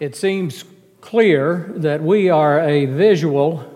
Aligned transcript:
It 0.00 0.16
seems 0.16 0.64
clear 1.02 1.74
that 1.76 2.02
we 2.02 2.30
are 2.30 2.58
a 2.58 2.86
visual 2.86 3.70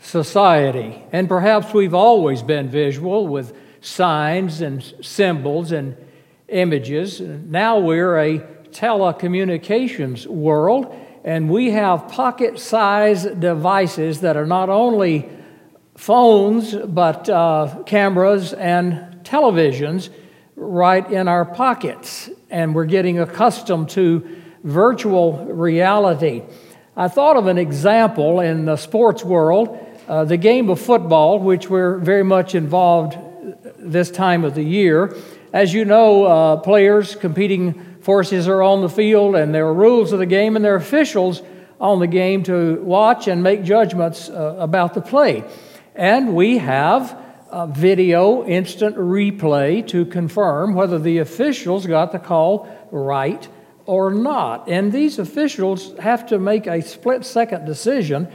society, 0.00 1.02
and 1.12 1.30
perhaps 1.30 1.72
we've 1.72 1.94
always 1.94 2.42
been 2.42 2.68
visual 2.68 3.26
with 3.26 3.56
signs 3.80 4.60
and 4.60 4.84
symbols 5.00 5.72
and 5.72 5.96
images. 6.48 7.22
Now 7.22 7.78
we're 7.78 8.18
a 8.18 8.40
telecommunications 8.70 10.26
world, 10.26 10.94
and 11.24 11.48
we 11.48 11.70
have 11.70 12.06
pocket 12.08 12.58
sized 12.58 13.40
devices 13.40 14.20
that 14.20 14.36
are 14.36 14.44
not 14.44 14.68
only 14.68 15.30
phones, 15.96 16.74
but 16.74 17.30
uh, 17.30 17.82
cameras 17.86 18.52
and 18.52 19.24
televisions 19.24 20.10
right 20.54 21.10
in 21.10 21.28
our 21.28 21.46
pockets. 21.46 22.28
And 22.50 22.74
we're 22.74 22.84
getting 22.84 23.18
accustomed 23.20 23.88
to 23.90 24.41
virtual 24.62 25.44
reality. 25.46 26.42
I 26.96 27.08
thought 27.08 27.36
of 27.36 27.46
an 27.46 27.58
example 27.58 28.40
in 28.40 28.64
the 28.66 28.76
sports 28.76 29.24
world 29.24 29.78
uh, 30.08 30.24
the 30.24 30.36
game 30.36 30.68
of 30.68 30.80
football, 30.80 31.38
which 31.38 31.70
we're 31.70 31.96
very 31.98 32.24
much 32.24 32.54
involved 32.54 33.16
this 33.78 34.10
time 34.10 34.44
of 34.44 34.54
the 34.54 34.62
year. 34.62 35.16
As 35.52 35.72
you 35.72 35.84
know, 35.84 36.24
uh, 36.24 36.56
players, 36.56 37.14
competing 37.14 37.98
forces 38.00 38.48
are 38.48 38.62
on 38.62 38.82
the 38.82 38.88
field, 38.88 39.36
and 39.36 39.54
there 39.54 39.66
are 39.66 39.74
rules 39.74 40.12
of 40.12 40.18
the 40.18 40.26
game, 40.26 40.56
and 40.56 40.64
there 40.64 40.74
are 40.74 40.76
officials 40.76 41.42
on 41.80 42.00
the 42.00 42.06
game 42.06 42.42
to 42.44 42.82
watch 42.82 43.28
and 43.28 43.42
make 43.42 43.62
judgments 43.62 44.28
uh, 44.28 44.56
about 44.58 44.94
the 44.94 45.00
play. 45.00 45.44
And 45.94 46.34
we 46.34 46.58
have 46.58 47.16
video 47.68 48.44
instant 48.44 48.96
replay 48.96 49.86
to 49.88 50.04
confirm 50.06 50.74
whether 50.74 50.98
the 50.98 51.18
officials 51.18 51.86
got 51.86 52.12
the 52.12 52.18
call 52.18 52.68
right 52.90 53.46
or 53.86 54.12
not. 54.12 54.68
And 54.68 54.92
these 54.92 55.18
officials 55.18 55.96
have 55.98 56.26
to 56.26 56.38
make 56.38 56.66
a 56.66 56.82
split 56.82 57.24
second 57.24 57.64
decision, 57.64 58.28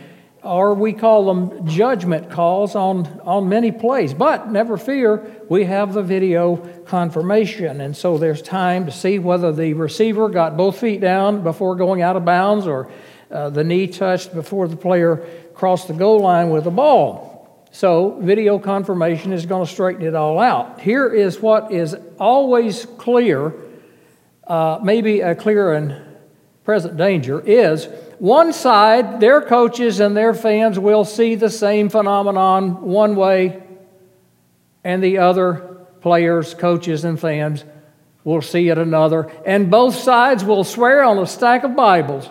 or 0.43 0.73
we 0.73 0.93
call 0.93 1.25
them 1.25 1.67
judgment 1.67 2.29
calls 2.29 2.75
on, 2.75 3.19
on 3.21 3.49
many 3.49 3.71
plays. 3.71 4.13
But 4.13 4.49
never 4.51 4.77
fear, 4.77 5.43
we 5.49 5.65
have 5.65 5.93
the 5.93 6.03
video 6.03 6.57
confirmation. 6.85 7.81
And 7.81 7.95
so 7.95 8.17
there's 8.17 8.41
time 8.41 8.85
to 8.85 8.91
see 8.91 9.19
whether 9.19 9.51
the 9.51 9.73
receiver 9.73 10.29
got 10.29 10.57
both 10.57 10.79
feet 10.79 11.01
down 11.01 11.43
before 11.43 11.75
going 11.75 12.01
out 12.01 12.15
of 12.15 12.25
bounds 12.25 12.67
or 12.67 12.91
uh, 13.29 13.49
the 13.49 13.63
knee 13.63 13.87
touched 13.87 14.33
before 14.33 14.67
the 14.67 14.77
player 14.77 15.27
crossed 15.53 15.87
the 15.87 15.93
goal 15.93 16.19
line 16.19 16.49
with 16.49 16.63
the 16.63 16.71
ball. 16.71 17.35
So, 17.71 18.17
video 18.21 18.57
confirmation 18.57 19.33
is 19.33 19.45
going 19.45 19.65
to 19.65 19.71
straighten 19.71 20.03
it 20.03 20.15
all 20.15 20.39
out. 20.39 20.79
Here 20.79 21.09
is 21.09 21.41
what 21.41 21.71
is 21.71 21.95
always 22.17 22.85
clear 22.97 23.53
uh, 24.47 24.79
maybe 24.81 25.21
a 25.21 25.35
clear 25.35 25.73
and 25.73 26.01
present 26.63 26.97
danger 26.97 27.39
is 27.39 27.87
one 28.19 28.51
side, 28.51 29.19
their 29.19 29.41
coaches 29.41 29.99
and 29.99 30.17
their 30.17 30.33
fans 30.33 30.79
will 30.79 31.05
see 31.05 31.35
the 31.35 31.49
same 31.49 31.89
phenomenon 31.89 32.81
one 32.81 33.15
way, 33.15 33.61
and 34.83 35.03
the 35.03 35.19
other 35.19 35.85
players, 36.01 36.53
coaches, 36.53 37.03
and 37.03 37.19
fans 37.19 37.63
will 38.23 38.41
see 38.41 38.69
it 38.69 38.77
another. 38.77 39.31
And 39.45 39.69
both 39.69 39.95
sides 39.95 40.43
will 40.43 40.63
swear 40.63 41.03
on 41.03 41.19
a 41.19 41.27
stack 41.27 41.63
of 41.63 41.75
Bibles 41.75 42.27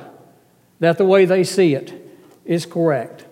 that 0.80 0.98
the 0.98 1.04
way 1.04 1.24
they 1.24 1.44
see 1.44 1.74
it 1.74 1.92
is 2.44 2.66
correct. 2.66 3.24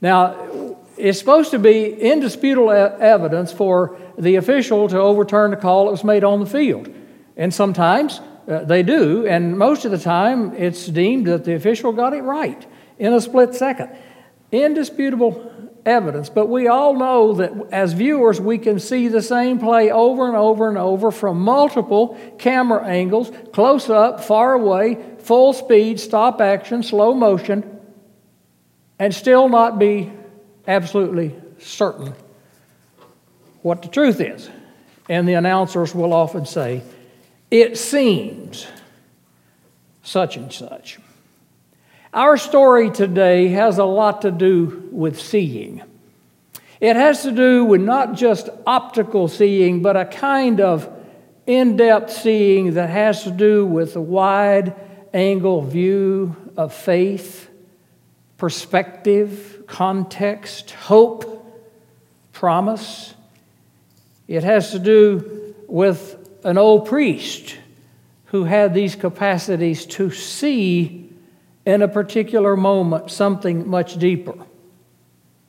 Now, 0.00 0.76
it's 0.96 1.18
supposed 1.18 1.50
to 1.52 1.58
be 1.58 1.86
indisputable 1.86 2.70
evidence 2.70 3.50
for 3.50 3.98
the 4.18 4.36
official 4.36 4.88
to 4.88 4.98
overturn 4.98 5.50
the 5.50 5.56
call 5.56 5.86
that 5.86 5.92
was 5.92 6.04
made 6.04 6.22
on 6.22 6.40
the 6.40 6.46
field. 6.46 6.88
And 7.36 7.52
sometimes 7.52 8.20
uh, 8.48 8.64
they 8.64 8.82
do, 8.82 9.26
and 9.26 9.58
most 9.58 9.84
of 9.84 9.90
the 9.90 9.98
time 9.98 10.54
it's 10.54 10.86
deemed 10.86 11.26
that 11.26 11.44
the 11.44 11.54
official 11.54 11.92
got 11.92 12.12
it 12.12 12.22
right 12.22 12.64
in 12.98 13.12
a 13.12 13.20
split 13.20 13.54
second. 13.54 13.90
Indisputable 14.52 15.50
evidence, 15.84 16.28
but 16.28 16.48
we 16.48 16.68
all 16.68 16.94
know 16.94 17.34
that 17.34 17.52
as 17.72 17.92
viewers 17.92 18.40
we 18.40 18.58
can 18.58 18.78
see 18.78 19.08
the 19.08 19.20
same 19.20 19.58
play 19.58 19.90
over 19.90 20.26
and 20.26 20.36
over 20.36 20.68
and 20.68 20.78
over 20.78 21.10
from 21.10 21.40
multiple 21.40 22.18
camera 22.38 22.86
angles, 22.86 23.30
close 23.52 23.90
up, 23.90 24.22
far 24.22 24.54
away, 24.54 25.02
full 25.18 25.52
speed, 25.52 25.98
stop 26.00 26.40
action, 26.40 26.82
slow 26.82 27.14
motion, 27.14 27.80
and 28.98 29.14
still 29.14 29.48
not 29.48 29.78
be 29.78 30.12
absolutely 30.66 31.34
certain 31.58 32.14
what 33.62 33.82
the 33.82 33.88
truth 33.88 34.20
is. 34.20 34.48
And 35.08 35.28
the 35.28 35.34
announcers 35.34 35.94
will 35.94 36.12
often 36.12 36.46
say, 36.46 36.82
it 37.54 37.78
seems 37.78 38.66
such 40.02 40.36
and 40.36 40.52
such. 40.52 40.98
Our 42.12 42.36
story 42.36 42.90
today 42.90 43.46
has 43.50 43.78
a 43.78 43.84
lot 43.84 44.22
to 44.22 44.32
do 44.32 44.88
with 44.90 45.20
seeing. 45.20 45.80
It 46.80 46.96
has 46.96 47.22
to 47.22 47.30
do 47.30 47.64
with 47.64 47.80
not 47.80 48.14
just 48.14 48.48
optical 48.66 49.28
seeing, 49.28 49.82
but 49.82 49.96
a 49.96 50.04
kind 50.04 50.60
of 50.60 50.90
in 51.46 51.76
depth 51.76 52.10
seeing 52.10 52.74
that 52.74 52.90
has 52.90 53.22
to 53.22 53.30
do 53.30 53.64
with 53.64 53.94
a 53.94 54.00
wide 54.00 54.74
angle 55.12 55.62
view 55.62 56.34
of 56.56 56.74
faith, 56.74 57.48
perspective, 58.36 59.62
context, 59.68 60.72
hope, 60.72 61.62
promise. 62.32 63.14
It 64.26 64.42
has 64.42 64.72
to 64.72 64.80
do 64.80 65.54
with 65.68 66.23
an 66.44 66.58
old 66.58 66.86
priest 66.86 67.56
who 68.26 68.44
had 68.44 68.74
these 68.74 68.94
capacities 68.94 69.86
to 69.86 70.10
see 70.10 71.10
in 71.64 71.82
a 71.82 71.88
particular 71.88 72.56
moment 72.56 73.10
something 73.10 73.68
much 73.68 73.98
deeper. 73.98 74.34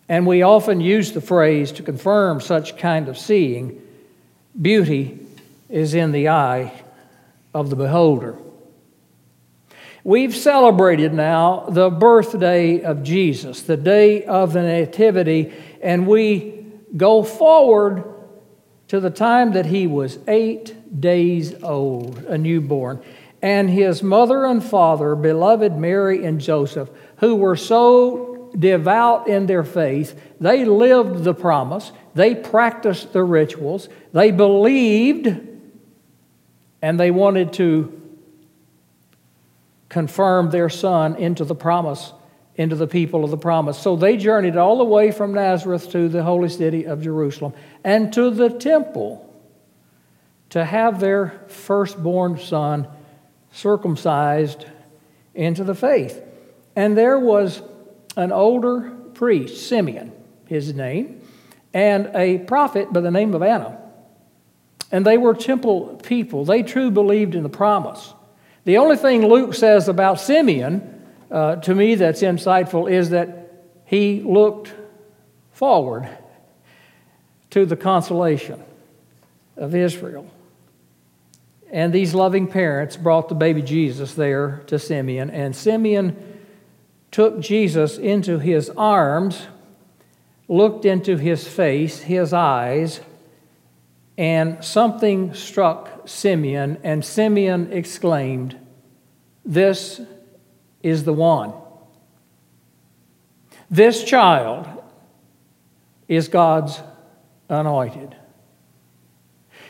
And 0.07 0.25
we 0.25 0.41
often 0.41 0.79
use 0.79 1.11
the 1.11 1.21
phrase 1.21 1.71
to 1.73 1.83
confirm 1.83 2.39
such 2.39 2.77
kind 2.77 3.09
of 3.09 3.17
seeing 3.17 3.81
beauty 4.59 5.19
is 5.69 5.93
in 5.93 6.11
the 6.11 6.29
eye 6.29 6.71
of 7.53 7.69
the 7.69 7.75
beholder. 7.75 8.37
We've 10.03 10.35
celebrated 10.35 11.13
now 11.13 11.65
the 11.67 11.89
birthday 11.89 12.81
of 12.81 13.01
Jesus, 13.01 13.63
the 13.63 13.75
day 13.75 14.23
of 14.23 14.53
the 14.53 14.61
Nativity, 14.61 15.51
and 15.81 16.05
we 16.05 16.63
go 16.95 17.23
forward 17.23 18.03
to 18.95 19.01
the 19.01 19.09
time 19.09 19.51
that 19.51 19.65
he 19.65 19.85
was 19.87 20.19
eight 20.25 21.01
days 21.01 21.61
old, 21.61 22.17
a 22.29 22.37
newborn. 22.37 23.03
And 23.41 23.69
his 23.69 24.01
mother 24.01 24.45
and 24.45 24.63
father, 24.63 25.15
beloved 25.15 25.75
Mary 25.75 26.23
and 26.23 26.39
Joseph, 26.39 26.89
who 27.17 27.35
were 27.35 27.57
so 27.57 28.49
devout 28.57 29.27
in 29.27 29.47
their 29.47 29.65
faith, 29.65 30.17
they 30.39 30.63
lived 30.63 31.25
the 31.25 31.33
promise, 31.33 31.91
they 32.13 32.35
practiced 32.35 33.11
the 33.11 33.21
rituals, 33.21 33.89
they 34.13 34.31
believed, 34.31 35.27
and 36.81 36.97
they 36.97 37.11
wanted 37.11 37.51
to 37.51 38.01
confirm 39.89 40.51
their 40.51 40.69
son 40.69 41.17
into 41.17 41.43
the 41.43 41.53
promise, 41.53 42.13
into 42.57 42.75
the 42.75 42.87
people 42.87 43.23
of 43.23 43.31
the 43.31 43.37
promise. 43.37 43.77
So 43.77 43.95
they 43.95 44.17
journeyed 44.17 44.55
all 44.55 44.77
the 44.77 44.85
way 44.85 45.11
from 45.11 45.33
Nazareth 45.33 45.91
to 45.91 46.07
the 46.07 46.23
holy 46.23 46.49
city 46.49 46.85
of 46.85 47.01
Jerusalem 47.01 47.53
and 47.83 48.13
to 48.13 48.29
the 48.29 48.49
temple 48.49 49.21
to 50.49 50.63
have 50.63 50.99
their 50.99 51.41
firstborn 51.47 52.37
son 52.37 52.87
circumcised 53.51 54.65
into 55.33 55.63
the 55.63 55.75
faith. 55.75 56.21
And 56.75 56.97
there 56.97 57.19
was 57.19 57.61
an 58.15 58.31
older 58.31 58.91
priest, 59.13 59.67
Simeon, 59.67 60.13
his 60.45 60.73
name, 60.73 61.21
and 61.73 62.09
a 62.15 62.37
prophet 62.39 62.93
by 62.93 63.01
the 63.01 63.11
name 63.11 63.33
of 63.33 63.41
Anna. 63.41 63.77
And 64.91 65.05
they 65.05 65.17
were 65.17 65.33
temple 65.33 65.99
people. 66.03 66.45
They 66.45 66.63
truly 66.63 66.91
believed 66.91 67.35
in 67.35 67.43
the 67.43 67.49
promise. 67.49 68.13
The 68.63 68.77
only 68.77 68.95
thing 68.95 69.27
Luke 69.27 69.53
says 69.53 69.89
about 69.89 70.19
Simeon, 70.19 70.94
uh, 71.31 71.57
to 71.57 71.73
me, 71.73 71.95
that's 71.95 72.21
insightful, 72.21 72.89
is 72.89 73.09
that 73.09 73.51
he 73.85 74.21
looked 74.21 74.73
forward 75.51 76.09
to 77.51 77.65
the 77.65 77.75
consolation 77.75 78.61
of 79.57 79.73
Israel. 79.73 80.29
And 81.71 81.91
these 81.91 82.13
loving 82.13 82.47
parents 82.47 82.97
brought 82.97 83.29
the 83.29 83.35
baby 83.35 83.61
Jesus 83.61 84.13
there 84.13 84.63
to 84.67 84.77
Simeon, 84.77 85.29
and 85.29 85.55
Simeon 85.55 86.15
took 87.11 87.39
Jesus 87.39 87.97
into 87.97 88.39
his 88.39 88.69
arms, 88.71 89.47
looked 90.47 90.85
into 90.85 91.17
his 91.17 91.47
face, 91.47 91.99
his 92.01 92.33
eyes, 92.33 92.99
and 94.17 94.63
something 94.63 95.33
struck 95.33 96.07
Simeon, 96.07 96.77
and 96.83 97.03
Simeon 97.03 97.71
exclaimed, 97.71 98.57
This 99.43 100.01
is 100.85 101.03
the 101.03 101.13
one. 101.13 101.51
This 103.71 104.03
child 104.03 104.67
is 106.07 106.27
God's 106.27 106.79
anointed 107.49 108.15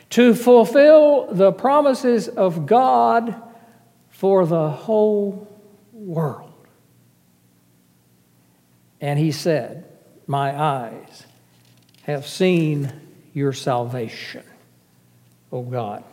to 0.10 0.36
fulfill 0.36 1.34
the 1.34 1.54
promises 1.54 2.28
of 2.28 2.66
God 2.66 3.42
for 4.10 4.46
the 4.46 4.70
whole 4.70 5.48
world. 5.94 6.52
And 9.00 9.18
he 9.18 9.32
said, 9.32 9.86
My 10.28 10.54
eyes 10.54 11.26
have 12.04 12.28
seen 12.28 12.92
your 13.34 13.54
salvation, 13.54 14.44
O 15.50 15.62
God. 15.62 16.04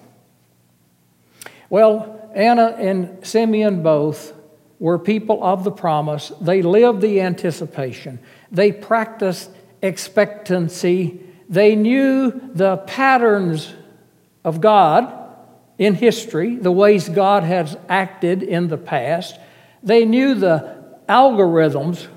Well, 1.69 2.31
Anna 2.37 2.77
and 2.79 3.27
Simeon 3.27 3.83
both 3.83 4.35
were 4.83 4.99
people 4.99 5.45
of 5.45 5.63
the 5.63 5.71
promise. 5.71 6.33
They 6.41 6.61
lived 6.61 7.03
the 7.03 7.21
anticipation, 7.21 8.19
they 8.51 8.73
practiced 8.73 9.49
expectancy, 9.81 11.21
they 11.49 11.77
knew 11.77 12.33
the 12.53 12.79
patterns 12.79 13.73
of 14.43 14.61
God 14.61 15.15
in 15.79 15.95
history, 15.95 16.57
the 16.57 16.73
ways 16.73 17.09
God 17.09 17.45
has 17.45 17.77
acted 17.89 18.43
in 18.43 18.67
the 18.67 18.77
past. 18.77 19.39
They 19.85 20.05
knew 20.05 20.35
the 20.35 20.77
algorithms 21.09 22.09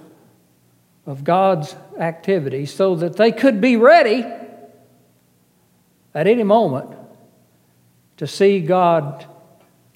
of 1.06 1.24
God's 1.24 1.76
activity 2.00 2.66
so 2.66 2.96
that 2.96 3.16
they 3.16 3.32
could 3.32 3.62
be 3.62 3.78
ready 3.78 4.26
at 6.16 6.26
any 6.26 6.44
moment 6.44 6.98
to 8.18 8.26
see 8.26 8.60
God 8.60 9.24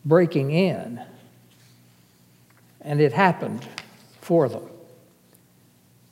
breaking 0.05 0.51
in. 0.51 1.03
And 2.81 3.01
it 3.01 3.13
happened 3.13 3.67
for 4.21 4.47
them. 4.49 4.63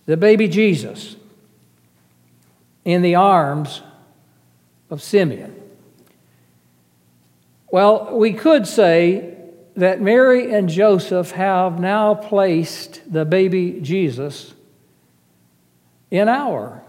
The 0.06 0.18
baby 0.18 0.48
Jesus 0.48 1.16
in 2.86 3.02
the 3.02 3.16
arms 3.16 3.82
of 4.90 5.02
Simeon. 5.02 5.54
Well, 7.70 8.18
we 8.18 8.32
could 8.32 8.66
say 8.66 9.36
that 9.76 10.02
Mary 10.02 10.54
and 10.54 10.70
Joseph 10.70 11.32
have 11.32 11.80
now 11.80 12.16
placed 12.16 13.12
the 13.12 13.26
baby 13.26 13.80
Jesus 13.82 14.54
in 16.10 16.30
our 16.30 16.82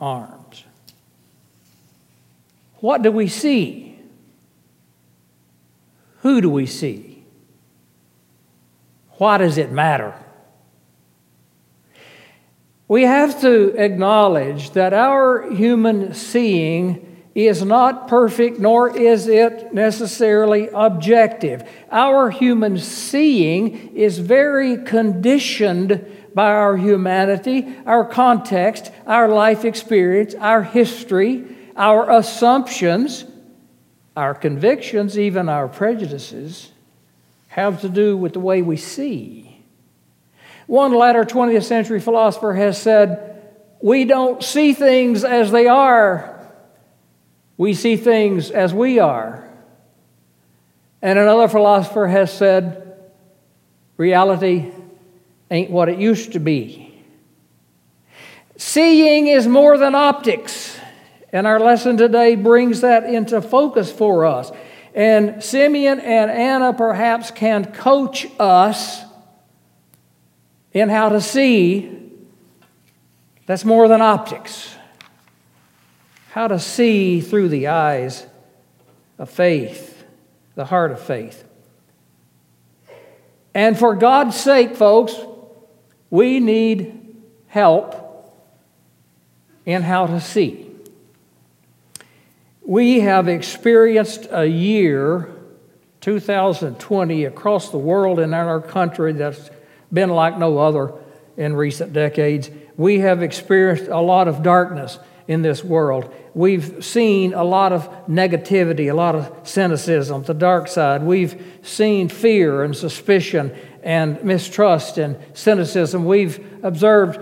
arms. 0.00 0.64
What 2.80 3.02
do 3.02 3.10
we 3.10 3.28
see? 3.28 3.96
Who 6.22 6.40
do 6.40 6.50
we 6.50 6.66
see? 6.66 7.07
Why 9.18 9.38
does 9.38 9.58
it 9.58 9.70
matter? 9.70 10.14
We 12.88 13.02
have 13.02 13.40
to 13.42 13.74
acknowledge 13.76 14.70
that 14.70 14.94
our 14.94 15.50
human 15.50 16.14
seeing 16.14 17.04
is 17.34 17.62
not 17.62 18.08
perfect, 18.08 18.58
nor 18.58 18.96
is 18.96 19.28
it 19.28 19.74
necessarily 19.74 20.68
objective. 20.72 21.68
Our 21.92 22.30
human 22.30 22.78
seeing 22.78 23.94
is 23.94 24.18
very 24.18 24.78
conditioned 24.78 26.04
by 26.34 26.50
our 26.50 26.76
humanity, 26.76 27.68
our 27.84 28.04
context, 28.04 28.90
our 29.06 29.28
life 29.28 29.64
experience, 29.64 30.34
our 30.36 30.62
history, 30.62 31.44
our 31.76 32.10
assumptions, 32.10 33.24
our 34.16 34.34
convictions, 34.34 35.18
even 35.18 35.48
our 35.48 35.68
prejudices, 35.68 36.72
have 37.48 37.80
to 37.80 37.88
do 37.88 38.16
with 38.16 38.34
the 38.34 38.40
way 38.40 38.62
we 38.62 38.76
see. 38.76 39.64
One 40.66 40.92
latter 40.92 41.24
20th 41.24 41.64
century 41.64 42.00
philosopher 42.00 42.54
has 42.54 42.80
said, 42.80 43.42
We 43.82 44.04
don't 44.04 44.42
see 44.42 44.74
things 44.74 45.24
as 45.24 45.50
they 45.50 45.66
are, 45.66 46.38
we 47.56 47.74
see 47.74 47.96
things 47.96 48.50
as 48.50 48.72
we 48.72 48.98
are. 48.98 49.48
And 51.00 51.18
another 51.18 51.48
philosopher 51.48 52.06
has 52.06 52.32
said, 52.32 52.96
Reality 53.96 54.70
ain't 55.50 55.70
what 55.70 55.88
it 55.88 55.98
used 55.98 56.32
to 56.32 56.40
be. 56.40 57.02
Seeing 58.56 59.28
is 59.28 59.46
more 59.46 59.78
than 59.78 59.94
optics. 59.94 60.76
And 61.32 61.46
our 61.46 61.60
lesson 61.60 61.96
today 61.96 62.34
brings 62.34 62.80
that 62.80 63.04
into 63.04 63.40
focus 63.40 63.92
for 63.92 64.24
us. 64.24 64.50
And 64.98 65.44
Simeon 65.44 66.00
and 66.00 66.28
Anna 66.28 66.72
perhaps 66.72 67.30
can 67.30 67.66
coach 67.66 68.26
us 68.40 69.04
in 70.72 70.88
how 70.88 71.10
to 71.10 71.20
see 71.20 72.10
that's 73.46 73.64
more 73.64 73.86
than 73.86 74.02
optics. 74.02 74.74
How 76.32 76.48
to 76.48 76.58
see 76.58 77.20
through 77.20 77.48
the 77.48 77.68
eyes 77.68 78.26
of 79.18 79.30
faith, 79.30 80.04
the 80.56 80.64
heart 80.64 80.90
of 80.90 81.00
faith. 81.00 81.44
And 83.54 83.78
for 83.78 83.94
God's 83.94 84.34
sake, 84.34 84.74
folks, 84.74 85.14
we 86.10 86.40
need 86.40 87.14
help 87.46 88.34
in 89.64 89.82
how 89.82 90.08
to 90.08 90.20
see. 90.20 90.67
We 92.68 93.00
have 93.00 93.28
experienced 93.28 94.28
a 94.30 94.44
year, 94.44 95.30
2020, 96.02 97.24
across 97.24 97.70
the 97.70 97.78
world 97.78 98.18
and 98.18 98.34
in 98.34 98.38
our 98.38 98.60
country 98.60 99.14
that's 99.14 99.48
been 99.90 100.10
like 100.10 100.36
no 100.36 100.58
other 100.58 100.92
in 101.38 101.56
recent 101.56 101.94
decades. 101.94 102.50
We 102.76 102.98
have 102.98 103.22
experienced 103.22 103.88
a 103.88 104.02
lot 104.02 104.28
of 104.28 104.42
darkness 104.42 104.98
in 105.26 105.40
this 105.40 105.64
world. 105.64 106.14
We've 106.34 106.84
seen 106.84 107.32
a 107.32 107.42
lot 107.42 107.72
of 107.72 107.88
negativity, 108.06 108.90
a 108.90 108.94
lot 108.94 109.14
of 109.14 109.48
cynicism, 109.48 110.24
the 110.24 110.34
dark 110.34 110.68
side. 110.68 111.02
We've 111.02 111.42
seen 111.62 112.10
fear 112.10 112.64
and 112.64 112.76
suspicion 112.76 113.56
and 113.82 114.22
mistrust 114.22 114.98
and 114.98 115.16
cynicism. 115.32 116.04
We've 116.04 116.38
observed 116.62 117.18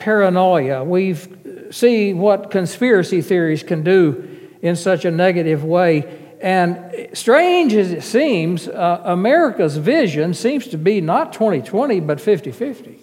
paranoia. 0.00 0.82
We've 0.82 1.68
seen 1.70 2.18
what 2.18 2.50
conspiracy 2.50 3.22
theories 3.22 3.62
can 3.62 3.84
do 3.84 4.30
in 4.62 4.76
such 4.76 5.04
a 5.04 5.10
negative 5.10 5.64
way. 5.64 6.20
And 6.40 7.08
strange 7.12 7.74
as 7.74 7.92
it 7.92 8.02
seems, 8.02 8.66
uh, 8.66 9.02
America's 9.04 9.76
vision 9.76 10.34
seems 10.34 10.68
to 10.68 10.78
be 10.78 11.00
not 11.00 11.32
2020, 11.32 12.00
but 12.00 12.20
50 12.20 12.50
50. 12.52 12.98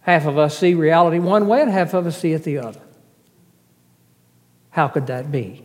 Half 0.00 0.26
of 0.26 0.36
us 0.36 0.58
see 0.58 0.74
reality 0.74 1.18
one 1.18 1.48
way, 1.48 1.62
and 1.62 1.70
half 1.70 1.94
of 1.94 2.06
us 2.06 2.18
see 2.18 2.32
it 2.32 2.44
the 2.44 2.58
other. 2.58 2.80
How 4.70 4.88
could 4.88 5.06
that 5.06 5.32
be? 5.32 5.64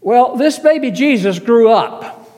Well, 0.00 0.36
this 0.36 0.58
baby 0.58 0.90
Jesus 0.90 1.38
grew 1.38 1.70
up. 1.70 2.28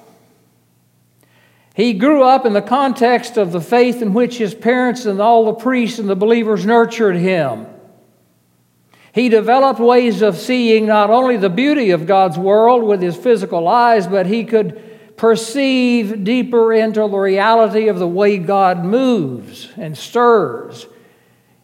He 1.75 1.95
grew 1.95 2.23
up 2.23 2.45
in 2.45 2.53
the 2.53 2.63
context 2.63 3.37
of 3.37 3.53
the 3.53 3.61
faith 3.61 4.03
in 4.03 4.13
which 4.13 4.37
his 4.37 4.55
parents 4.55 5.07
and 5.07 5.21
all 5.21 5.47
the 5.47 5.55
priests 5.55 5.99
and 5.99 6.09
the 6.09 6.17
believers 6.17 6.67
nurtured 6.67 7.17
him. 7.17 7.67
He 9.13 9.29
developed 9.29 9.79
ways 9.79 10.23
of 10.23 10.39
seeing 10.39 10.87
not 10.87 11.11
only 11.11 11.37
the 11.37 11.51
beauty 11.51 11.91
of 11.91 12.07
God's 12.07 12.39
world 12.39 12.83
with 12.83 13.03
his 13.03 13.17
physical 13.17 13.69
eyes, 13.69 14.07
but 14.07 14.27
he 14.27 14.45
could 14.45 15.17
perceive 15.19 16.25
deeper 16.25 16.73
into 16.73 17.01
the 17.01 17.19
reality 17.19 17.89
of 17.89 17.99
the 17.99 18.09
way 18.09 18.39
God 18.39 18.85
moves 18.85 19.71
and 19.77 19.97
stirs 19.97 20.87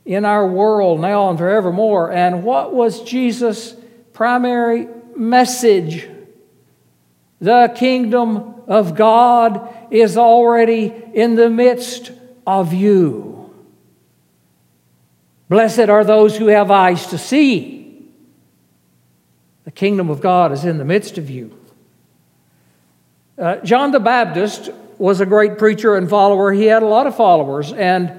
in 0.05 0.25
our 0.25 0.47
world 0.47 1.01
now 1.01 1.31
and 1.31 1.39
forevermore. 1.39 2.13
And 2.13 2.45
what 2.45 2.75
was 2.75 3.03
Jesus' 3.03 3.75
primary 4.13 4.89
message? 5.17 6.07
The 7.41 7.73
kingdom 7.75 8.63
of 8.67 8.95
God 8.95 9.75
is 9.91 10.19
already 10.19 10.93
in 11.15 11.35
the 11.35 11.49
midst 11.49 12.13
of 12.47 12.75
you. 12.75 13.38
Blessed 15.49 15.89
are 15.89 16.05
those 16.05 16.37
who 16.37 16.47
have 16.49 16.71
eyes 16.71 17.07
to 17.07 17.19
see. 17.19 18.07
The 19.65 19.71
kingdom 19.71 20.11
of 20.11 20.21
God 20.21 20.53
is 20.53 20.65
in 20.65 20.79
the 20.79 20.85
midst 20.85 21.19
of 21.19 21.31
you. 21.31 21.59
Uh, 23.39 23.57
John 23.59 23.93
the 23.93 24.01
Baptist 24.01 24.71
was 24.99 25.21
a 25.21 25.27
great 25.27 25.59
preacher 25.59 25.97
and 25.97 26.09
follower. 26.11 26.53
He 26.53 26.65
had 26.65 26.83
a 26.83 26.87
lot 26.87 27.07
of 27.07 27.17
followers, 27.17 27.73
and 27.73 28.13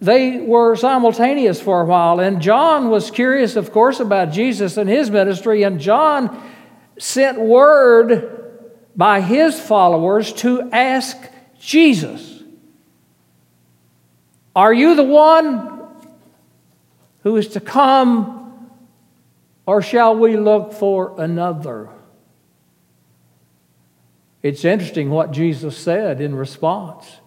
they 0.00 0.40
were 0.40 0.74
simultaneous 0.76 1.60
for 1.60 1.82
a 1.82 1.84
while. 1.84 2.18
And 2.20 2.40
John 2.40 2.88
was 2.88 3.10
curious, 3.10 3.54
of 3.54 3.70
course, 3.70 4.00
about 4.00 4.32
Jesus 4.32 4.76
and 4.76 4.88
his 4.88 5.10
ministry, 5.10 5.62
and 5.62 5.78
John 5.78 6.50
sent 6.98 7.38
word 7.38 8.70
by 8.96 9.20
his 9.20 9.60
followers 9.60 10.32
to 10.34 10.70
ask 10.72 11.16
Jesus, 11.60 12.42
Are 14.56 14.72
you 14.72 14.94
the 14.94 15.04
one 15.04 15.71
who 17.22 17.36
is 17.36 17.48
to 17.48 17.60
come, 17.60 18.70
or 19.66 19.80
shall 19.82 20.16
we 20.16 20.36
look 20.36 20.72
for 20.72 21.20
another? 21.20 21.88
It's 24.42 24.64
interesting 24.64 25.10
what 25.10 25.30
Jesus 25.30 25.76
said 25.76 26.20
in 26.20 26.34
response 26.34 27.20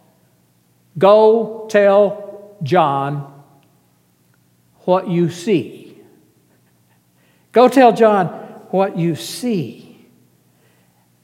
Go 0.97 1.65
tell 1.69 2.57
John 2.63 3.31
what 4.81 5.09
you 5.09 5.29
see. 5.29 5.97
Go 7.51 7.67
tell 7.67 7.93
John 7.93 8.27
what 8.69 8.97
you 8.97 9.15
see. 9.15 10.07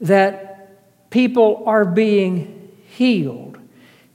That 0.00 1.10
people 1.10 1.62
are 1.66 1.84
being 1.84 2.70
healed, 2.88 3.58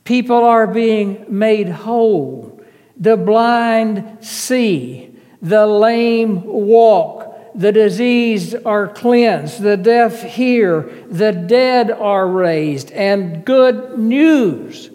people 0.03 0.43
are 0.43 0.67
being 0.67 1.25
made 1.29 1.69
whole. 1.69 2.56
The 3.00 3.18
blind 3.18 4.18
see, 4.22 5.16
the 5.42 5.68
lame 5.68 6.44
walk, 6.44 7.54
the 7.54 7.72
diseased 7.72 8.56
are 8.66 8.88
cleansed, 8.88 9.62
the 9.62 9.77
deaf 9.77 10.22
hear, 10.24 10.82
the 11.08 11.32
dead 11.32 11.92
are 11.92 12.27
raised, 12.27 12.92
and 12.92 13.46
good 13.46 13.98
news 13.98 14.89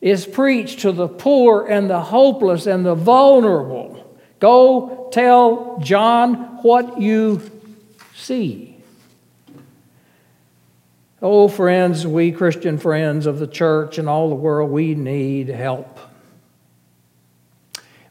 is 0.00 0.26
preached 0.26 0.80
to 0.80 0.92
the 0.92 1.08
poor 1.08 1.66
and 1.66 1.88
the 1.88 2.00
hopeless 2.00 2.66
and 2.66 2.84
the 2.84 2.94
vulnerable. 2.94 4.18
Go 4.40 5.08
tell 5.12 5.78
John 5.80 6.34
what 6.62 7.00
you 7.00 7.40
see. 8.14 8.76
Oh, 11.22 11.46
friends, 11.46 12.04
we 12.04 12.32
Christian 12.32 12.78
friends 12.78 13.26
of 13.26 13.38
the 13.38 13.46
church 13.46 13.98
and 13.98 14.08
all 14.08 14.28
the 14.28 14.34
world, 14.34 14.70
we 14.70 14.96
need 14.96 15.48
help. 15.48 16.00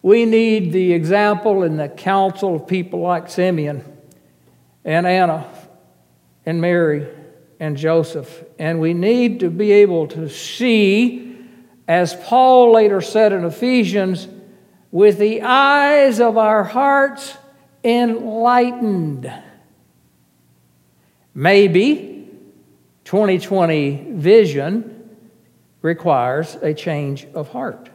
We 0.01 0.25
need 0.25 0.71
the 0.71 0.93
example 0.93 1.63
and 1.63 1.79
the 1.79 1.89
counsel 1.89 2.55
of 2.55 2.67
people 2.67 3.01
like 3.01 3.29
Simeon 3.29 3.83
and 4.83 5.05
Anna 5.05 5.47
and 6.45 6.59
Mary 6.59 7.07
and 7.59 7.77
Joseph. 7.77 8.43
And 8.57 8.79
we 8.79 8.95
need 8.95 9.41
to 9.41 9.51
be 9.51 9.71
able 9.71 10.07
to 10.07 10.27
see, 10.27 11.37
as 11.87 12.15
Paul 12.15 12.73
later 12.73 13.01
said 13.01 13.31
in 13.31 13.45
Ephesians, 13.45 14.27
with 14.91 15.19
the 15.19 15.43
eyes 15.43 16.19
of 16.19 16.35
our 16.35 16.63
hearts 16.63 17.37
enlightened. 17.83 19.31
Maybe 21.35 22.27
2020 23.05 24.13
vision 24.13 25.09
requires 25.83 26.55
a 26.55 26.73
change 26.73 27.27
of 27.35 27.49
heart. 27.49 27.90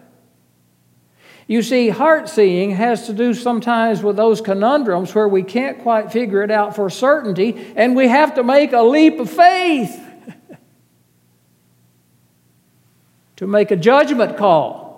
You 1.48 1.62
see, 1.62 1.90
heart 1.90 2.28
seeing 2.28 2.72
has 2.72 3.06
to 3.06 3.12
do 3.12 3.32
sometimes 3.32 4.02
with 4.02 4.16
those 4.16 4.40
conundrums 4.40 5.14
where 5.14 5.28
we 5.28 5.44
can't 5.44 5.80
quite 5.80 6.10
figure 6.10 6.42
it 6.42 6.50
out 6.50 6.74
for 6.74 6.90
certainty, 6.90 7.72
and 7.76 7.94
we 7.94 8.08
have 8.08 8.34
to 8.34 8.42
make 8.42 8.72
a 8.72 8.82
leap 8.82 9.20
of 9.20 9.30
faith 9.30 10.02
to 13.36 13.46
make 13.46 13.70
a 13.70 13.76
judgment 13.76 14.36
call 14.36 14.96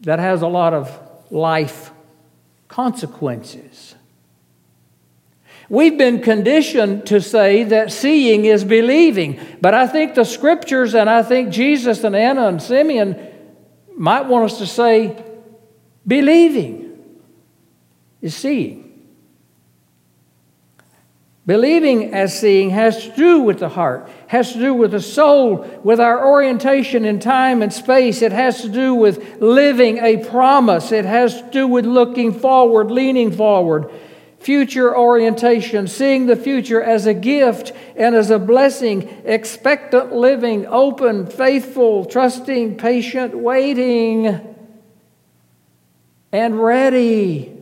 that 0.00 0.18
has 0.18 0.42
a 0.42 0.48
lot 0.48 0.74
of 0.74 0.98
life 1.30 1.92
consequences. 2.66 3.94
We've 5.68 5.96
been 5.96 6.20
conditioned 6.20 7.06
to 7.06 7.20
say 7.20 7.62
that 7.64 7.92
seeing 7.92 8.46
is 8.46 8.64
believing, 8.64 9.38
but 9.60 9.74
I 9.74 9.86
think 9.86 10.16
the 10.16 10.24
scriptures 10.24 10.94
and 10.94 11.08
I 11.08 11.22
think 11.22 11.50
Jesus 11.50 12.02
and 12.02 12.16
Anna 12.16 12.48
and 12.48 12.60
Simeon 12.60 13.31
might 13.96 14.26
want 14.26 14.50
us 14.50 14.58
to 14.58 14.66
say, 14.66 15.24
believing 16.06 16.98
is 18.20 18.34
seeing. 18.34 18.82
Believing 21.44 22.14
as 22.14 22.38
seeing 22.38 22.70
has 22.70 23.02
to 23.04 23.16
do 23.16 23.40
with 23.40 23.58
the 23.58 23.68
heart, 23.68 24.08
has 24.28 24.52
to 24.52 24.60
do 24.60 24.74
with 24.74 24.92
the 24.92 25.00
soul, 25.00 25.66
with 25.82 25.98
our 25.98 26.24
orientation 26.24 27.04
in 27.04 27.18
time 27.18 27.62
and 27.62 27.72
space. 27.72 28.22
It 28.22 28.30
has 28.30 28.62
to 28.62 28.68
do 28.68 28.94
with 28.94 29.40
living 29.40 29.98
a 29.98 30.18
promise. 30.18 30.92
It 30.92 31.04
has 31.04 31.42
to 31.42 31.50
do 31.50 31.66
with 31.66 31.84
looking 31.84 32.32
forward, 32.32 32.92
leaning 32.92 33.32
forward, 33.32 33.90
future 34.42 34.96
orientation, 34.96 35.86
seeing 35.86 36.26
the 36.26 36.36
future 36.36 36.82
as 36.82 37.06
a 37.06 37.14
gift 37.14 37.72
and 37.96 38.14
as 38.14 38.30
a 38.30 38.38
blessing, 38.38 39.08
expectant 39.24 40.12
living, 40.12 40.66
open, 40.66 41.26
faithful, 41.26 42.04
trusting, 42.04 42.76
patient, 42.76 43.36
waiting, 43.36 44.56
and 46.32 46.60
ready 46.60 47.56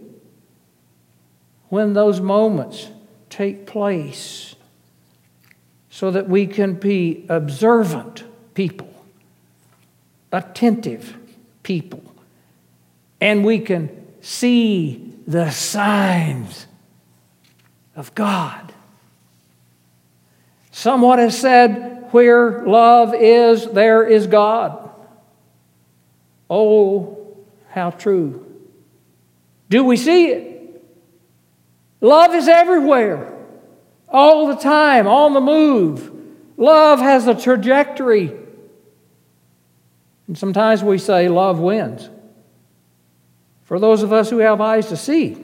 when 1.69 1.93
those 1.93 2.21
moments 2.21 2.89
take 3.29 3.67
place 3.67 4.55
so 5.91 6.11
that 6.11 6.29
we 6.29 6.47
can 6.47 6.75
be 6.75 7.27
observant 7.29 8.25
people, 8.55 8.93
attentive 10.33 11.17
people, 11.63 12.03
and 13.21 13.45
we 13.45 13.59
can 13.59 13.91
see 14.23 15.15
the 15.27 15.51
signs 15.51 16.67
of 17.97 18.14
God. 18.14 18.73
Someone 20.70 21.18
has 21.18 21.38
said, 21.38 22.09
Where 22.12 22.64
love 22.66 23.14
is, 23.14 23.70
there 23.70 24.04
is 24.04 24.26
God. 24.26 24.90
Oh, 26.49 27.37
how 27.70 27.90
true. 27.90 28.47
Do 29.68 29.85
we 29.85 29.97
see 29.97 30.28
it? 30.28 30.85
Love 32.00 32.35
is 32.35 32.49
everywhere, 32.49 33.32
all 34.09 34.49
the 34.49 34.56
time, 34.56 35.06
on 35.06 35.35
the 35.35 35.40
move. 35.40 36.11
Love 36.56 36.99
has 36.99 37.26
a 37.26 37.35
trajectory. 37.35 38.32
And 40.26 40.37
sometimes 40.37 40.82
we 40.82 40.99
say 40.99 41.28
love 41.28 41.59
wins. 41.59 42.09
For 43.64 43.78
those 43.78 44.02
of 44.02 44.12
us 44.12 44.30
who 44.30 44.38
have 44.38 44.61
eyes 44.61 44.88
to 44.88 44.97
see, 44.97 45.37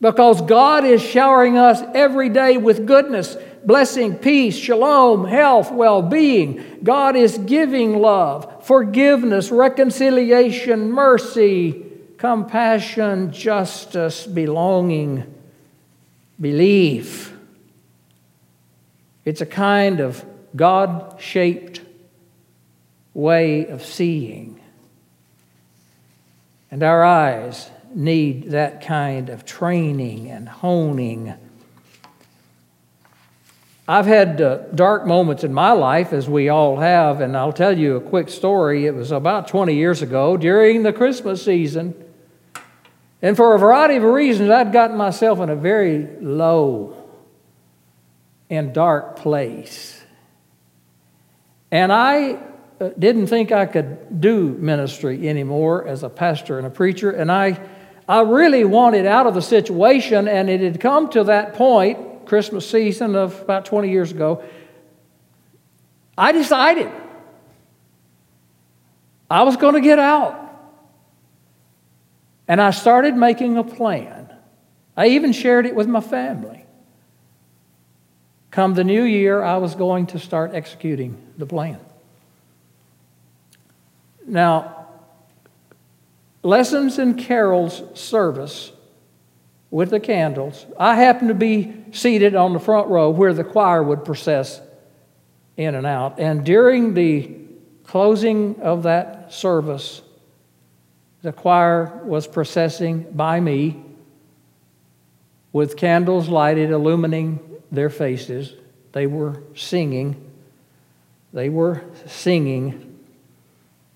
because 0.00 0.40
God 0.42 0.84
is 0.84 1.02
showering 1.02 1.58
us 1.58 1.82
every 1.94 2.30
day 2.30 2.56
with 2.56 2.86
goodness, 2.86 3.36
blessing, 3.64 4.16
peace, 4.16 4.56
shalom, 4.56 5.26
health, 5.26 5.70
well 5.70 6.00
being. 6.00 6.80
God 6.82 7.16
is 7.16 7.36
giving 7.36 7.98
love, 7.98 8.66
forgiveness, 8.66 9.50
reconciliation, 9.50 10.90
mercy, 10.90 11.84
compassion, 12.16 13.32
justice, 13.32 14.26
belonging, 14.26 15.32
belief. 16.40 17.36
It's 19.24 19.42
a 19.42 19.46
kind 19.46 20.00
of 20.00 20.24
God 20.56 21.16
shaped 21.20 21.82
way 23.12 23.66
of 23.66 23.84
seeing. 23.84 24.58
And 26.70 26.82
our 26.82 27.04
eyes 27.04 27.70
need 27.94 28.50
that 28.50 28.84
kind 28.84 29.28
of 29.28 29.44
training 29.44 30.30
and 30.30 30.48
honing. 30.48 31.34
I've 33.88 34.06
had 34.06 34.40
uh, 34.40 34.58
dark 34.74 35.04
moments 35.04 35.42
in 35.42 35.52
my 35.52 35.72
life, 35.72 36.12
as 36.12 36.28
we 36.28 36.48
all 36.48 36.76
have, 36.76 37.20
and 37.20 37.36
I'll 37.36 37.52
tell 37.52 37.76
you 37.76 37.96
a 37.96 38.00
quick 38.00 38.28
story. 38.28 38.86
It 38.86 38.94
was 38.94 39.10
about 39.10 39.48
20 39.48 39.74
years 39.74 40.00
ago 40.00 40.36
during 40.36 40.84
the 40.84 40.92
Christmas 40.92 41.44
season. 41.44 41.94
And 43.20 43.36
for 43.36 43.54
a 43.54 43.58
variety 43.58 43.96
of 43.96 44.04
reasons, 44.04 44.48
I'd 44.50 44.72
gotten 44.72 44.96
myself 44.96 45.40
in 45.40 45.50
a 45.50 45.56
very 45.56 46.06
low 46.20 46.96
and 48.48 48.72
dark 48.72 49.16
place. 49.16 50.00
And 51.70 51.92
I 51.92 52.38
uh, 52.80 52.90
didn't 52.98 53.26
think 53.26 53.52
I 53.52 53.66
could 53.66 54.20
do 54.20 54.56
ministry 54.58 55.28
anymore 55.28 55.86
as 55.86 56.02
a 56.02 56.08
pastor 56.08 56.58
and 56.58 56.66
a 56.66 56.70
preacher, 56.70 57.10
and 57.10 57.30
I 57.30 57.60
I 58.10 58.22
really 58.22 58.64
wanted 58.64 59.06
out 59.06 59.28
of 59.28 59.34
the 59.34 59.40
situation, 59.40 60.26
and 60.26 60.50
it 60.50 60.62
had 60.62 60.80
come 60.80 61.10
to 61.10 61.22
that 61.22 61.54
point, 61.54 62.26
Christmas 62.26 62.68
season 62.68 63.14
of 63.14 63.40
about 63.40 63.66
20 63.66 63.88
years 63.88 64.10
ago. 64.10 64.42
I 66.18 66.32
decided 66.32 66.90
I 69.30 69.44
was 69.44 69.56
going 69.56 69.74
to 69.74 69.80
get 69.80 70.00
out. 70.00 70.36
And 72.48 72.60
I 72.60 72.72
started 72.72 73.14
making 73.14 73.56
a 73.56 73.62
plan. 73.62 74.28
I 74.96 75.10
even 75.10 75.30
shared 75.32 75.64
it 75.64 75.76
with 75.76 75.86
my 75.86 76.00
family. 76.00 76.64
Come 78.50 78.74
the 78.74 78.82
new 78.82 79.04
year, 79.04 79.40
I 79.40 79.58
was 79.58 79.76
going 79.76 80.08
to 80.08 80.18
start 80.18 80.50
executing 80.52 81.16
the 81.38 81.46
plan. 81.46 81.78
Now, 84.26 84.79
lessons 86.42 86.98
and 86.98 87.18
carols 87.18 87.82
service 87.94 88.72
with 89.70 89.90
the 89.90 90.00
candles. 90.00 90.66
I 90.78 90.96
happened 90.96 91.28
to 91.28 91.34
be 91.34 91.74
seated 91.92 92.34
on 92.34 92.52
the 92.52 92.58
front 92.58 92.88
row 92.88 93.10
where 93.10 93.32
the 93.32 93.44
choir 93.44 93.82
would 93.82 94.04
process 94.04 94.60
in 95.56 95.74
and 95.74 95.86
out. 95.86 96.18
And 96.18 96.44
during 96.44 96.94
the 96.94 97.36
closing 97.84 98.60
of 98.60 98.84
that 98.84 99.32
service, 99.32 100.02
the 101.22 101.32
choir 101.32 102.00
was 102.04 102.26
processing 102.26 103.02
by 103.12 103.40
me 103.40 103.82
with 105.52 105.76
candles 105.76 106.28
lighted, 106.28 106.70
illumining 106.70 107.40
their 107.70 107.90
faces. 107.90 108.54
They 108.92 109.06
were 109.06 109.42
singing. 109.54 110.30
They 111.32 111.48
were 111.48 111.84
singing. 112.06 112.98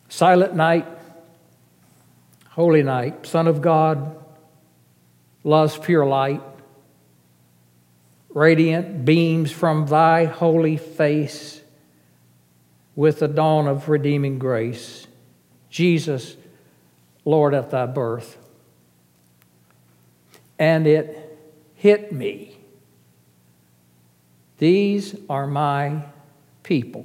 Silent 0.08 0.54
night, 0.54 0.86
Holy 2.54 2.84
Night, 2.84 3.26
Son 3.26 3.48
of 3.48 3.60
God, 3.60 4.16
love's 5.42 5.76
pure 5.76 6.06
light, 6.06 6.40
radiant 8.28 9.04
beams 9.04 9.50
from 9.50 9.86
thy 9.86 10.26
holy 10.26 10.76
face 10.76 11.60
with 12.94 13.18
the 13.18 13.26
dawn 13.26 13.66
of 13.66 13.88
redeeming 13.88 14.38
grace. 14.38 15.08
Jesus, 15.68 16.36
Lord, 17.24 17.54
at 17.54 17.70
thy 17.70 17.86
birth. 17.86 18.38
And 20.56 20.86
it 20.86 21.36
hit 21.74 22.12
me. 22.12 22.56
These 24.58 25.16
are 25.28 25.48
my 25.48 26.04
people. 26.62 27.04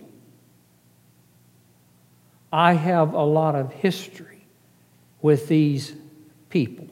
I 2.53 2.73
have 2.73 3.15
a 3.15 3.23
lot 3.23 3.55
of 3.55 3.73
history 3.73 4.28
with 5.21 5.47
these 5.47 5.93
people. 6.49 6.87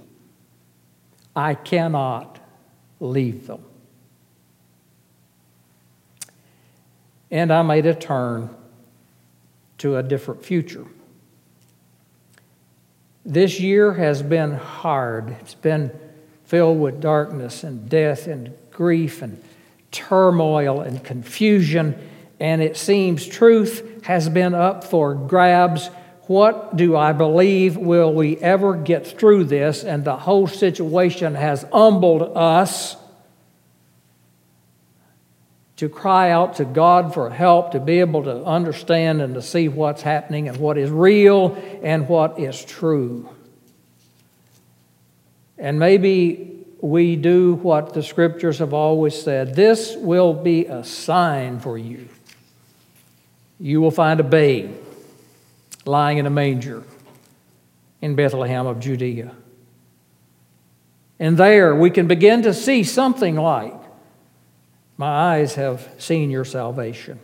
I 1.35 1.53
cannot 1.53 2.39
leave 2.99 3.47
them. 3.47 3.63
And 7.29 7.51
I 7.51 7.61
made 7.61 7.85
a 7.85 7.93
turn 7.93 8.49
to 9.79 9.97
a 9.97 10.03
different 10.03 10.43
future. 10.43 10.85
This 13.25 13.59
year 13.59 13.93
has 13.93 14.23
been 14.23 14.53
hard. 14.53 15.35
It's 15.41 15.53
been 15.53 15.91
filled 16.45 16.79
with 16.79 17.01
darkness 17.01 17.63
and 17.63 17.89
death 17.89 18.25
and 18.27 18.53
grief 18.71 19.21
and 19.21 19.43
turmoil 19.91 20.81
and 20.81 21.03
confusion, 21.03 21.95
and 22.39 22.61
it 22.61 22.77
seems 22.77 23.25
truth 23.25 24.05
has 24.05 24.29
been 24.29 24.53
up 24.53 24.83
for 24.83 25.13
grabs. 25.13 25.89
What 26.27 26.75
do 26.75 26.97
I 26.97 27.13
believe? 27.13 27.77
Will 27.77 28.13
we 28.13 28.37
ever 28.37 28.75
get 28.75 29.07
through 29.07 29.45
this? 29.45 29.83
And 29.85 30.03
the 30.03 30.17
whole 30.17 30.45
situation 30.45 31.35
has 31.35 31.65
humbled 31.71 32.35
us 32.35 32.97
to 35.77 35.87
cry 35.87 36.31
out 36.31 36.55
to 36.55 36.65
God 36.65 37.13
for 37.13 37.29
help, 37.29 37.71
to 37.71 37.79
be 37.79 38.01
able 38.01 38.23
to 38.23 38.43
understand 38.43 39.21
and 39.21 39.35
to 39.35 39.41
see 39.41 39.69
what's 39.69 40.01
happening 40.01 40.49
and 40.49 40.57
what 40.57 40.77
is 40.77 40.89
real 40.89 41.55
and 41.81 42.09
what 42.09 42.39
is 42.39 42.63
true. 42.65 43.29
And 45.57 45.79
maybe 45.79 46.65
we 46.81 47.15
do 47.15 47.53
what 47.55 47.93
the 47.93 48.03
scriptures 48.03 48.59
have 48.59 48.73
always 48.73 49.19
said 49.19 49.55
this 49.55 49.95
will 49.95 50.33
be 50.33 50.65
a 50.65 50.83
sign 50.83 51.59
for 51.59 51.77
you. 51.77 52.09
You 53.59 53.79
will 53.79 53.91
find 53.91 54.19
a 54.19 54.23
babe 54.23 54.75
lying 55.87 56.17
in 56.17 56.25
a 56.25 56.29
manger 56.29 56.83
in 58.01 58.15
Bethlehem 58.15 58.67
of 58.67 58.79
Judea. 58.79 59.33
And 61.19 61.37
there 61.37 61.75
we 61.75 61.89
can 61.89 62.07
begin 62.07 62.43
to 62.43 62.53
see 62.53 62.83
something 62.83 63.35
like 63.35 63.73
my 64.97 65.07
eyes 65.07 65.55
have 65.55 65.87
seen 65.97 66.29
your 66.29 66.45
salvation. 66.45 67.19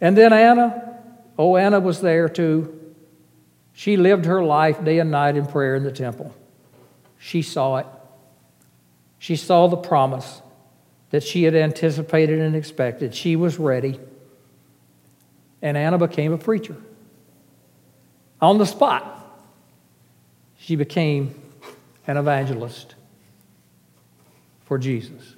And 0.00 0.16
then 0.16 0.32
Anna, 0.32 0.98
oh, 1.38 1.56
Anna 1.56 1.78
was 1.78 2.00
there 2.00 2.28
too. 2.28 2.78
She 3.72 3.96
lived 3.96 4.24
her 4.26 4.42
life 4.42 4.84
day 4.84 4.98
and 4.98 5.10
night 5.10 5.36
in 5.36 5.46
prayer 5.46 5.76
in 5.76 5.84
the 5.84 5.92
temple. 5.92 6.34
She 7.18 7.42
saw 7.42 7.76
it. 7.76 7.86
She 9.18 9.36
saw 9.36 9.68
the 9.68 9.76
promise 9.76 10.42
that 11.10 11.22
she 11.22 11.44
had 11.44 11.54
anticipated 11.54 12.40
and 12.40 12.56
expected. 12.56 13.14
She 13.14 13.36
was 13.36 13.58
ready. 13.58 14.00
And 15.62 15.76
Anna 15.76 15.96
became 15.96 16.32
a 16.32 16.38
preacher. 16.38 16.76
On 18.40 18.58
the 18.58 18.66
spot, 18.66 19.40
she 20.58 20.76
became 20.76 21.40
an 22.06 22.16
evangelist 22.16 22.96
for 24.64 24.76
Jesus 24.76 25.36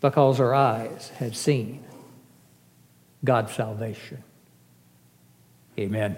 because 0.00 0.38
her 0.38 0.54
eyes 0.54 1.10
had 1.10 1.36
seen 1.36 1.84
God's 3.24 3.52
salvation. 3.52 4.24
Amen. 5.78 6.16